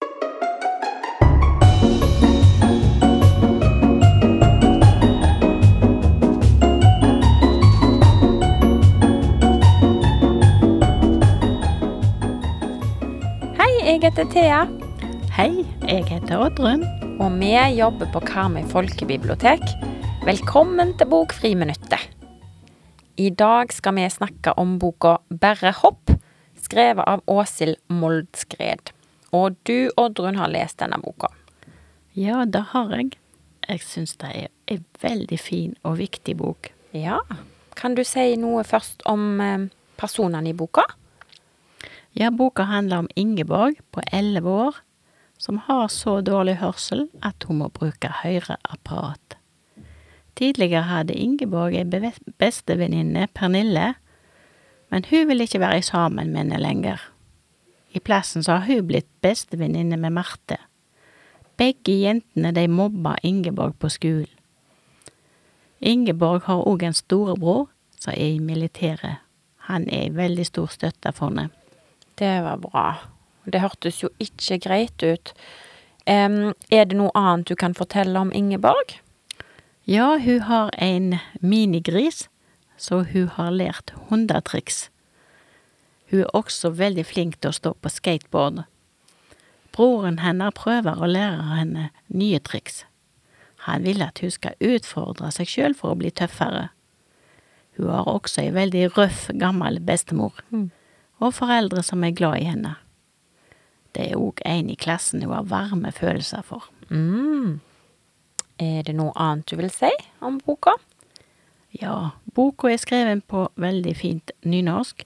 [0.00, 0.08] Hei,
[13.84, 14.64] jeg heter Thea,
[15.36, 16.84] Hei, jeg heter Oddrun.
[17.20, 19.60] og vi jobber på Karmøy folkebibliotek.
[20.24, 22.08] Velkommen til Bokfriminuttet.
[23.16, 26.10] I dag skal vi snakke om boka Berre hopp,
[26.56, 28.99] skrevet av Åshild Moldskred.
[29.36, 31.30] Og du, Oddrun, har lest denne boka.
[32.18, 33.14] Ja, det har jeg.
[33.68, 36.72] Jeg syns det er en veldig fin og viktig bok.
[36.96, 37.20] Ja,
[37.78, 39.68] kan du si noe først om eh,
[40.00, 40.82] personene i boka?
[42.18, 44.80] Ja, boka handler om Ingeborg på elleve år
[45.40, 49.38] som har så dårlig hørsel at hun må bruke høreapparat.
[50.36, 51.86] Tidligere hadde Ingeborg ei
[52.40, 53.94] bestevenninne, Pernille,
[54.90, 57.00] men hun vil ikke være sammen med henne lenger.
[57.92, 60.58] I plassen så har hun blitt bestevenninne med Marte.
[61.58, 64.30] Begge jentene de mobba Ingeborg på skolen.
[65.80, 69.20] Ingeborg har òg en storebror som er i militæret.
[69.68, 71.48] Han er en veldig stor støtte for henne.
[72.18, 72.86] Det var bra.
[73.44, 75.32] Det hørtes jo ikke greit ut.
[76.08, 78.98] Um, er det noe annet du kan fortelle om Ingeborg?
[79.88, 82.28] Ja, hun har en minigris,
[82.76, 84.88] så hun har lært hundetriks.
[86.10, 88.64] Hun er også veldig flink til å stå på skateboard.
[89.70, 92.84] Broren hennes prøver å lære henne nye triks.
[93.68, 96.70] Han vil at hun skal utfordre seg sjøl for å bli tøffere.
[97.76, 100.36] Hun har også ei veldig røff, gammel bestemor,
[101.20, 102.74] og foreldre som er glad i henne.
[103.94, 106.66] Det er òg en i klassen hun har varme følelser for.
[106.90, 107.60] Mm.
[108.60, 109.90] Er det noe annet du vil si
[110.24, 110.74] om boka?
[111.76, 115.04] Ja, boka er skrevet på veldig fint nynorsk,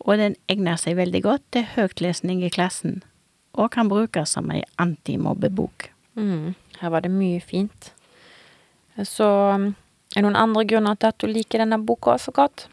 [0.00, 3.02] og den egner seg veldig godt til høytlesning i klassen,
[3.52, 5.90] og kan brukes som ei antimobbebok.
[6.16, 6.54] Mm.
[6.80, 7.92] Her var det mye fint.
[9.04, 9.70] Så um,
[10.14, 12.68] er det noen andre grunner til at du liker denne boka så godt?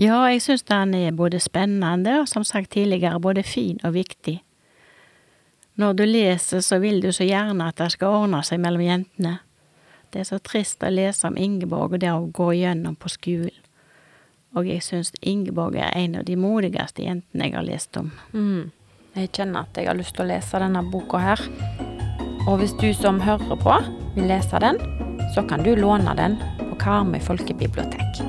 [0.00, 4.40] Ja, jeg syns den er både spennende og som sagt tidligere både fin og viktig.
[5.80, 9.38] Når du leser, så vil du så gjerne at det skal ordne seg mellom jentene.
[10.12, 13.54] Det er så trist å lese om Ingeborg og det å gå igjennom på skolen.
[14.58, 18.10] Og jeg syns Ingeborg er en av de modigste jentene jeg har lest om.
[18.34, 18.70] Mm.
[19.14, 21.44] Jeg kjenner at jeg har lyst til å lese denne boka her.
[22.48, 23.78] Og hvis du som hører på
[24.16, 24.80] vil lese den,
[25.34, 28.22] så kan du låne den på Karmøy folkebibliotek.